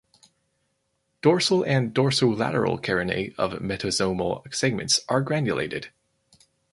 [1.21, 5.91] Dorsal and dorsolateral carinae of metasomal segments are granulated.